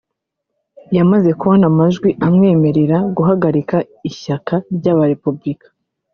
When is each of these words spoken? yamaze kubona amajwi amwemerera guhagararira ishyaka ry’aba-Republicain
yamaze 0.97 1.29
kubona 1.39 1.63
amajwi 1.71 2.09
amwemerera 2.27 2.97
guhagararira 3.15 3.77
ishyaka 4.09 4.53
ry’aba-Republicain 4.77 5.59